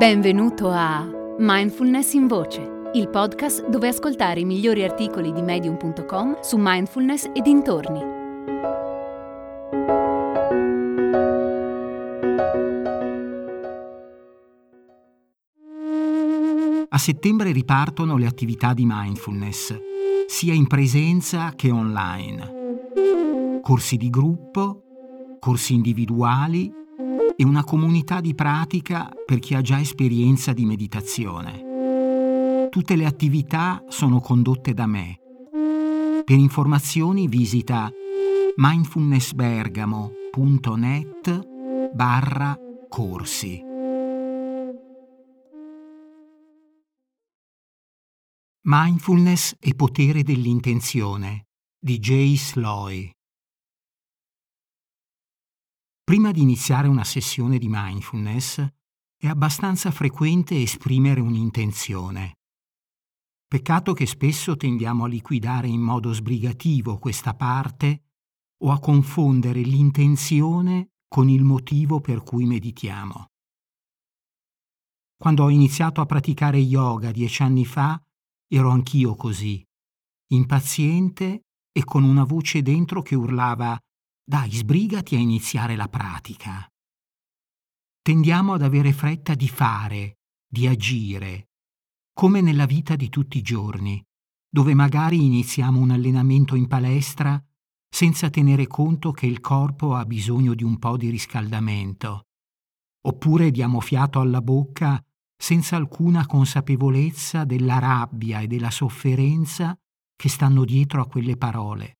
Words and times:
Benvenuto 0.00 0.70
a 0.70 1.06
Mindfulness 1.36 2.14
in 2.14 2.26
Voce, 2.26 2.90
il 2.94 3.10
podcast 3.10 3.68
dove 3.68 3.88
ascoltare 3.88 4.40
i 4.40 4.46
migliori 4.46 4.82
articoli 4.82 5.30
di 5.30 5.42
medium.com 5.42 6.40
su 6.40 6.56
mindfulness 6.58 7.28
e 7.34 7.42
dintorni. 7.42 8.00
A 16.88 16.96
settembre 16.96 17.52
ripartono 17.52 18.16
le 18.16 18.24
attività 18.24 18.72
di 18.72 18.86
mindfulness, 18.86 19.78
sia 20.26 20.54
in 20.54 20.66
presenza 20.66 21.52
che 21.54 21.70
online. 21.70 23.60
Corsi 23.60 23.98
di 23.98 24.08
gruppo, 24.08 25.36
corsi 25.38 25.74
individuali 25.74 26.79
e 27.40 27.44
una 27.44 27.64
comunità 27.64 28.20
di 28.20 28.34
pratica 28.34 29.08
per 29.24 29.38
chi 29.38 29.54
ha 29.54 29.62
già 29.62 29.80
esperienza 29.80 30.52
di 30.52 30.66
meditazione. 30.66 32.68
Tutte 32.68 32.96
le 32.96 33.06
attività 33.06 33.82
sono 33.88 34.20
condotte 34.20 34.74
da 34.74 34.84
me. 34.84 35.18
Per 36.22 36.36
informazioni 36.36 37.28
visita 37.28 37.90
mindfulnessbergamo.net 38.56 41.48
barra 41.94 42.58
corsi. 42.90 43.64
Mindfulness 48.64 49.54
e 49.58 49.74
potere 49.74 50.22
dell'intenzione 50.22 51.46
di 51.78 51.98
Jay 51.98 52.36
Sloy 52.36 53.10
Prima 56.10 56.32
di 56.32 56.40
iniziare 56.40 56.88
una 56.88 57.04
sessione 57.04 57.56
di 57.56 57.68
mindfulness 57.68 58.66
è 59.16 59.28
abbastanza 59.28 59.92
frequente 59.92 60.60
esprimere 60.60 61.20
un'intenzione. 61.20 62.38
Peccato 63.46 63.92
che 63.92 64.06
spesso 64.06 64.56
tendiamo 64.56 65.04
a 65.04 65.06
liquidare 65.06 65.68
in 65.68 65.80
modo 65.80 66.12
sbrigativo 66.12 66.98
questa 66.98 67.34
parte 67.34 68.06
o 68.64 68.72
a 68.72 68.80
confondere 68.80 69.60
l'intenzione 69.60 70.94
con 71.06 71.28
il 71.28 71.44
motivo 71.44 72.00
per 72.00 72.24
cui 72.24 72.44
meditiamo. 72.44 73.26
Quando 75.16 75.44
ho 75.44 75.48
iniziato 75.48 76.00
a 76.00 76.06
praticare 76.06 76.58
yoga 76.58 77.12
dieci 77.12 77.42
anni 77.42 77.64
fa, 77.64 78.04
ero 78.48 78.70
anch'io 78.70 79.14
così, 79.14 79.64
impaziente 80.32 81.44
e 81.70 81.84
con 81.84 82.02
una 82.02 82.24
voce 82.24 82.62
dentro 82.62 83.00
che 83.00 83.14
urlava 83.14 83.80
dai, 84.30 84.52
sbrigati 84.52 85.16
a 85.16 85.18
iniziare 85.18 85.74
la 85.74 85.88
pratica. 85.88 86.64
Tendiamo 88.00 88.52
ad 88.52 88.62
avere 88.62 88.92
fretta 88.92 89.34
di 89.34 89.48
fare, 89.48 90.18
di 90.46 90.68
agire, 90.68 91.48
come 92.12 92.40
nella 92.40 92.64
vita 92.64 92.94
di 92.94 93.08
tutti 93.08 93.38
i 93.38 93.42
giorni, 93.42 94.00
dove 94.48 94.72
magari 94.72 95.24
iniziamo 95.24 95.80
un 95.80 95.90
allenamento 95.90 96.54
in 96.54 96.68
palestra 96.68 97.44
senza 97.92 98.30
tenere 98.30 98.68
conto 98.68 99.10
che 99.10 99.26
il 99.26 99.40
corpo 99.40 99.96
ha 99.96 100.04
bisogno 100.04 100.54
di 100.54 100.62
un 100.62 100.78
po' 100.78 100.96
di 100.96 101.10
riscaldamento, 101.10 102.26
oppure 103.08 103.50
diamo 103.50 103.80
fiato 103.80 104.20
alla 104.20 104.40
bocca 104.40 105.04
senza 105.36 105.74
alcuna 105.74 106.24
consapevolezza 106.26 107.42
della 107.44 107.80
rabbia 107.80 108.38
e 108.38 108.46
della 108.46 108.70
sofferenza 108.70 109.76
che 110.14 110.28
stanno 110.28 110.64
dietro 110.64 111.02
a 111.02 111.08
quelle 111.08 111.36
parole. 111.36 111.96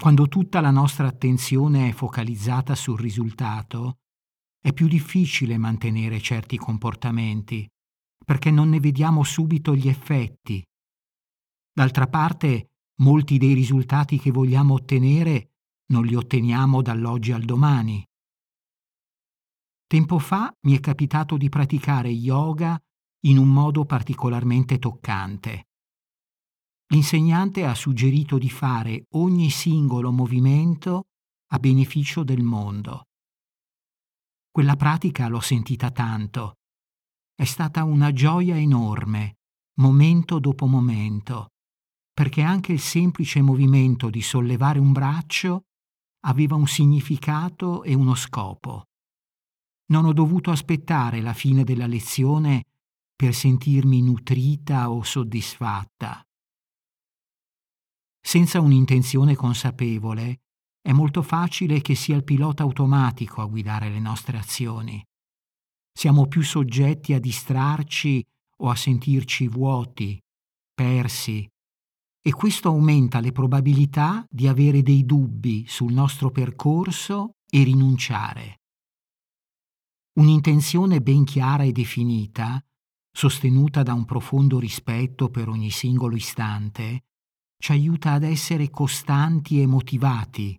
Quando 0.00 0.28
tutta 0.28 0.62
la 0.62 0.70
nostra 0.70 1.08
attenzione 1.08 1.90
è 1.90 1.92
focalizzata 1.92 2.74
sul 2.74 2.98
risultato, 2.98 3.98
è 4.58 4.72
più 4.72 4.88
difficile 4.88 5.58
mantenere 5.58 6.20
certi 6.20 6.56
comportamenti, 6.56 7.68
perché 8.24 8.50
non 8.50 8.70
ne 8.70 8.80
vediamo 8.80 9.22
subito 9.24 9.76
gli 9.76 9.88
effetti. 9.88 10.66
D'altra 11.70 12.06
parte, 12.06 12.70
molti 13.02 13.36
dei 13.36 13.52
risultati 13.52 14.18
che 14.18 14.30
vogliamo 14.30 14.72
ottenere 14.72 15.50
non 15.88 16.06
li 16.06 16.14
otteniamo 16.14 16.80
dall'oggi 16.80 17.32
al 17.32 17.44
domani. 17.44 18.02
Tempo 19.86 20.18
fa 20.18 20.50
mi 20.62 20.78
è 20.78 20.80
capitato 20.80 21.36
di 21.36 21.50
praticare 21.50 22.08
yoga 22.08 22.80
in 23.26 23.36
un 23.36 23.52
modo 23.52 23.84
particolarmente 23.84 24.78
toccante. 24.78 25.66
L'insegnante 26.92 27.64
ha 27.64 27.74
suggerito 27.74 28.36
di 28.36 28.50
fare 28.50 29.04
ogni 29.10 29.48
singolo 29.50 30.10
movimento 30.10 31.04
a 31.52 31.58
beneficio 31.58 32.24
del 32.24 32.42
mondo. 32.42 33.04
Quella 34.50 34.74
pratica 34.74 35.28
l'ho 35.28 35.40
sentita 35.40 35.92
tanto. 35.92 36.56
È 37.32 37.44
stata 37.44 37.84
una 37.84 38.12
gioia 38.12 38.56
enorme, 38.56 39.36
momento 39.78 40.40
dopo 40.40 40.66
momento, 40.66 41.50
perché 42.12 42.42
anche 42.42 42.72
il 42.72 42.80
semplice 42.80 43.40
movimento 43.40 44.10
di 44.10 44.20
sollevare 44.20 44.80
un 44.80 44.90
braccio 44.90 45.66
aveva 46.26 46.56
un 46.56 46.66
significato 46.66 47.84
e 47.84 47.94
uno 47.94 48.16
scopo. 48.16 48.86
Non 49.90 50.06
ho 50.06 50.12
dovuto 50.12 50.50
aspettare 50.50 51.20
la 51.20 51.34
fine 51.34 51.62
della 51.62 51.86
lezione 51.86 52.64
per 53.14 53.32
sentirmi 53.32 54.02
nutrita 54.02 54.90
o 54.90 55.04
soddisfatta. 55.04 56.24
Senza 58.20 58.60
un'intenzione 58.60 59.34
consapevole, 59.34 60.40
è 60.80 60.92
molto 60.92 61.22
facile 61.22 61.80
che 61.80 61.94
sia 61.94 62.16
il 62.16 62.24
pilota 62.24 62.62
automatico 62.62 63.42
a 63.42 63.46
guidare 63.46 63.88
le 63.90 64.00
nostre 64.00 64.38
azioni. 64.38 65.02
Siamo 65.92 66.26
più 66.26 66.42
soggetti 66.42 67.12
a 67.12 67.20
distrarci 67.20 68.24
o 68.58 68.70
a 68.70 68.76
sentirci 68.76 69.48
vuoti, 69.48 70.18
persi, 70.74 71.46
e 72.22 72.32
questo 72.32 72.68
aumenta 72.68 73.20
le 73.20 73.32
probabilità 73.32 74.24
di 74.28 74.46
avere 74.46 74.82
dei 74.82 75.04
dubbi 75.04 75.64
sul 75.66 75.92
nostro 75.92 76.30
percorso 76.30 77.36
e 77.48 77.62
rinunciare. 77.62 78.60
Un'intenzione 80.18 81.00
ben 81.00 81.24
chiara 81.24 81.62
e 81.62 81.72
definita, 81.72 82.62
sostenuta 83.10 83.82
da 83.82 83.94
un 83.94 84.04
profondo 84.04 84.58
rispetto 84.58 85.30
per 85.30 85.48
ogni 85.48 85.70
singolo 85.70 86.14
istante, 86.14 87.04
ci 87.60 87.72
aiuta 87.72 88.12
ad 88.12 88.22
essere 88.22 88.70
costanti 88.70 89.60
e 89.60 89.66
motivati. 89.66 90.58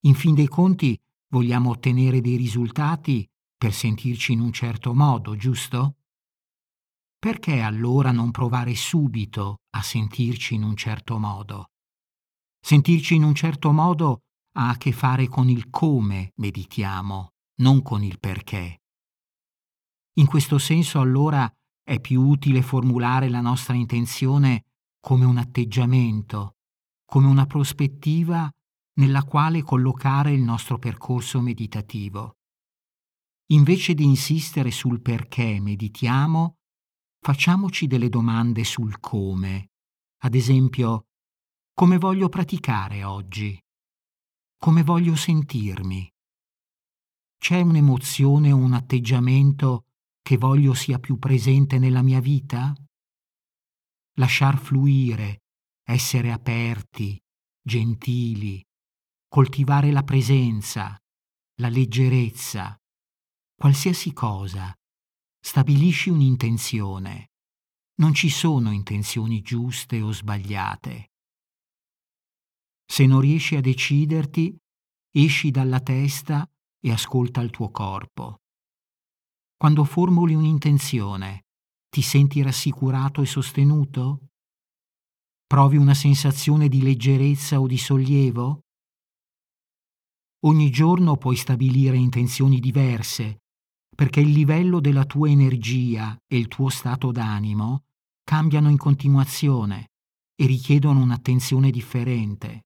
In 0.00 0.14
fin 0.14 0.34
dei 0.34 0.48
conti 0.48 0.98
vogliamo 1.28 1.70
ottenere 1.70 2.20
dei 2.20 2.36
risultati 2.36 3.26
per 3.56 3.72
sentirci 3.72 4.32
in 4.32 4.40
un 4.40 4.52
certo 4.52 4.92
modo, 4.94 5.36
giusto? 5.36 5.98
Perché 7.18 7.60
allora 7.60 8.10
non 8.10 8.32
provare 8.32 8.74
subito 8.74 9.60
a 9.70 9.82
sentirci 9.82 10.54
in 10.54 10.64
un 10.64 10.76
certo 10.76 11.18
modo? 11.18 11.70
Sentirci 12.60 13.14
in 13.14 13.22
un 13.22 13.34
certo 13.34 13.70
modo 13.70 14.22
ha 14.56 14.70
a 14.70 14.76
che 14.76 14.90
fare 14.90 15.28
con 15.28 15.48
il 15.48 15.70
come 15.70 16.32
meditiamo, 16.36 17.30
non 17.60 17.80
con 17.82 18.02
il 18.02 18.18
perché. 18.18 18.82
In 20.14 20.26
questo 20.26 20.58
senso 20.58 20.98
allora 20.98 21.50
è 21.82 22.00
più 22.00 22.22
utile 22.22 22.62
formulare 22.62 23.28
la 23.28 23.40
nostra 23.40 23.74
intenzione 23.74 24.65
come 25.06 25.24
un 25.24 25.38
atteggiamento, 25.38 26.56
come 27.04 27.28
una 27.28 27.46
prospettiva 27.46 28.50
nella 28.94 29.22
quale 29.22 29.62
collocare 29.62 30.32
il 30.32 30.42
nostro 30.42 30.80
percorso 30.80 31.40
meditativo. 31.40 32.38
Invece 33.52 33.94
di 33.94 34.02
insistere 34.02 34.72
sul 34.72 35.00
perché 35.00 35.60
meditiamo, 35.60 36.56
facciamoci 37.20 37.86
delle 37.86 38.08
domande 38.08 38.64
sul 38.64 38.98
come. 38.98 39.68
Ad 40.24 40.34
esempio, 40.34 41.04
come 41.72 41.98
voglio 41.98 42.28
praticare 42.28 43.04
oggi? 43.04 43.56
Come 44.58 44.82
voglio 44.82 45.14
sentirmi? 45.14 46.12
C'è 47.38 47.60
un'emozione 47.60 48.50
o 48.50 48.56
un 48.56 48.72
atteggiamento 48.72 49.84
che 50.20 50.36
voglio 50.36 50.74
sia 50.74 50.98
più 50.98 51.16
presente 51.20 51.78
nella 51.78 52.02
mia 52.02 52.18
vita? 52.18 52.74
Lasciar 54.18 54.58
fluire, 54.58 55.42
essere 55.82 56.32
aperti, 56.32 57.20
gentili, 57.62 58.62
coltivare 59.28 59.90
la 59.90 60.02
presenza, 60.02 60.96
la 61.60 61.68
leggerezza, 61.68 62.76
qualsiasi 63.54 64.12
cosa. 64.12 64.74
Stabilisci 65.38 66.10
un'intenzione. 66.10 67.30
Non 67.98 68.12
ci 68.14 68.28
sono 68.28 68.72
intenzioni 68.72 69.42
giuste 69.42 70.02
o 70.02 70.10
sbagliate. 70.12 71.12
Se 72.84 73.06
non 73.06 73.20
riesci 73.20 73.56
a 73.56 73.60
deciderti, 73.60 74.56
esci 75.10 75.50
dalla 75.50 75.80
testa 75.80 76.48
e 76.78 76.90
ascolta 76.92 77.40
il 77.40 77.50
tuo 77.50 77.70
corpo. 77.70 78.42
Quando 79.56 79.84
formuli 79.84 80.34
un'intenzione, 80.34 81.45
ti 81.96 82.02
senti 82.02 82.42
rassicurato 82.42 83.22
e 83.22 83.24
sostenuto? 83.24 84.26
Provi 85.46 85.78
una 85.78 85.94
sensazione 85.94 86.68
di 86.68 86.82
leggerezza 86.82 87.58
o 87.58 87.66
di 87.66 87.78
sollievo? 87.78 88.64
Ogni 90.40 90.68
giorno 90.68 91.16
puoi 91.16 91.36
stabilire 91.36 91.96
intenzioni 91.96 92.60
diverse, 92.60 93.44
perché 93.96 94.20
il 94.20 94.30
livello 94.30 94.78
della 94.78 95.06
tua 95.06 95.30
energia 95.30 96.14
e 96.26 96.36
il 96.36 96.48
tuo 96.48 96.68
stato 96.68 97.12
d'animo 97.12 97.86
cambiano 98.22 98.68
in 98.68 98.76
continuazione 98.76 99.92
e 100.34 100.44
richiedono 100.44 101.00
un'attenzione 101.00 101.70
differente. 101.70 102.64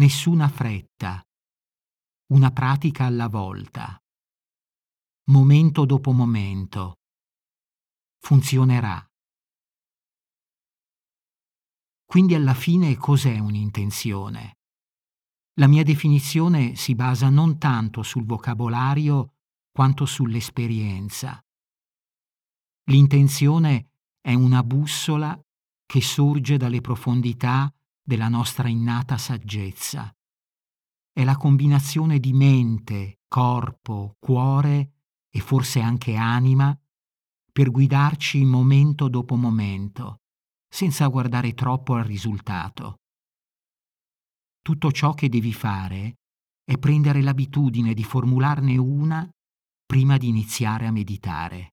Nessuna 0.00 0.48
fretta, 0.48 1.22
una 2.32 2.50
pratica 2.50 3.04
alla 3.04 3.28
volta, 3.28 3.96
momento 5.26 5.84
dopo 5.84 6.10
momento. 6.10 6.95
Funzionerà. 8.26 9.08
Quindi 12.04 12.34
alla 12.34 12.54
fine 12.54 12.96
cos'è 12.96 13.38
un'intenzione? 13.38 14.56
La 15.60 15.68
mia 15.68 15.84
definizione 15.84 16.74
si 16.74 16.96
basa 16.96 17.28
non 17.28 17.56
tanto 17.58 18.02
sul 18.02 18.24
vocabolario 18.24 19.34
quanto 19.70 20.06
sull'esperienza. 20.06 21.40
L'intenzione 22.90 23.90
è 24.20 24.34
una 24.34 24.64
bussola 24.64 25.40
che 25.86 26.00
sorge 26.00 26.56
dalle 26.56 26.80
profondità 26.80 27.72
della 28.02 28.28
nostra 28.28 28.66
innata 28.66 29.18
saggezza. 29.18 30.12
È 31.12 31.22
la 31.22 31.36
combinazione 31.36 32.18
di 32.18 32.32
mente, 32.32 33.20
corpo, 33.28 34.16
cuore 34.18 34.94
e 35.30 35.38
forse 35.38 35.80
anche 35.80 36.16
anima 36.16 36.76
per 37.56 37.70
guidarci 37.70 38.44
momento 38.44 39.08
dopo 39.08 39.34
momento, 39.34 40.18
senza 40.68 41.06
guardare 41.06 41.54
troppo 41.54 41.94
al 41.94 42.04
risultato. 42.04 42.96
Tutto 44.60 44.92
ciò 44.92 45.14
che 45.14 45.30
devi 45.30 45.54
fare 45.54 46.16
è 46.62 46.76
prendere 46.76 47.22
l'abitudine 47.22 47.94
di 47.94 48.04
formularne 48.04 48.76
una 48.76 49.26
prima 49.86 50.18
di 50.18 50.28
iniziare 50.28 50.86
a 50.86 50.90
meditare. 50.90 51.70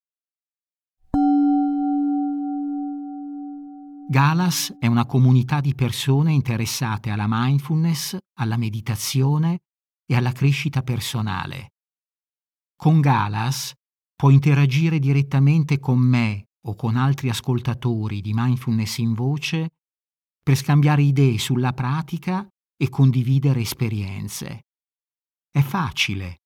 Galas 4.10 4.78
è 4.80 4.88
una 4.88 5.06
comunità 5.06 5.60
di 5.60 5.76
persone 5.76 6.32
interessate 6.32 7.10
alla 7.10 7.26
mindfulness, 7.28 8.16
alla 8.40 8.56
meditazione 8.56 9.60
e 10.06 10.16
alla 10.16 10.32
crescita 10.32 10.82
personale. 10.82 11.72
Con 12.74 13.02
Galas 13.02 13.74
puoi 14.24 14.36
interagire 14.36 15.00
direttamente 15.00 15.80
con 15.80 16.00
me 16.00 16.46
o 16.68 16.76
con 16.76 16.96
altri 16.96 17.28
ascoltatori 17.28 18.22
di 18.22 18.32
mindfulness 18.34 19.00
in 19.00 19.14
voce 19.14 19.72
per 20.42 20.56
scambiare 20.56 21.02
idee 21.02 21.38
sulla 21.38 21.74
pratica 21.74 22.48
e 22.78 22.88
condividere 22.88 23.60
esperienze. 23.60 24.62
È 25.52 25.60
facile. 25.60 26.38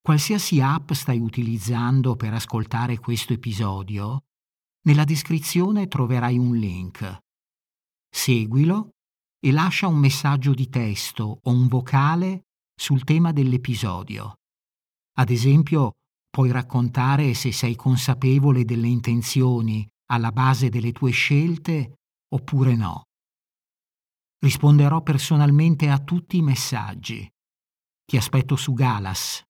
Qualsiasi 0.00 0.60
app 0.60 0.90
stai 0.90 1.20
utilizzando 1.20 2.16
per 2.16 2.34
ascoltare 2.34 2.98
questo 2.98 3.32
episodio, 3.32 4.24
nella 4.88 5.04
descrizione 5.04 5.86
troverai 5.86 6.36
un 6.36 6.56
link. 6.56 7.18
Seguilo 8.10 8.88
e 9.38 9.52
lascia 9.52 9.86
un 9.86 9.98
messaggio 9.98 10.52
di 10.52 10.68
testo 10.68 11.38
o 11.44 11.50
un 11.52 11.68
vocale 11.68 12.46
sul 12.74 13.04
tema 13.04 13.30
dell'episodio. 13.30 14.34
Ad 15.18 15.30
esempio, 15.30 15.92
puoi 16.28 16.50
raccontare 16.50 17.34
se 17.34 17.52
sei 17.52 17.76
consapevole 17.76 18.64
delle 18.64 18.88
intenzioni 18.88 19.86
alla 20.10 20.32
base 20.32 20.68
delle 20.68 20.92
tue 20.92 21.10
scelte 21.10 21.94
oppure 22.34 22.74
no. 22.74 23.04
Risponderò 24.40 25.02
personalmente 25.02 25.88
a 25.88 25.98
tutti 25.98 26.36
i 26.36 26.42
messaggi. 26.42 27.28
Ti 28.04 28.16
aspetto 28.16 28.56
su 28.56 28.72
Galas 28.72 29.42